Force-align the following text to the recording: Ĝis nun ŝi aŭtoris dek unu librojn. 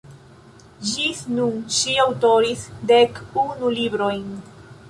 Ĝis 0.91 1.19
nun 1.33 1.59
ŝi 1.79 1.95
aŭtoris 2.05 2.65
dek 2.93 3.23
unu 3.47 3.73
librojn. 3.81 4.29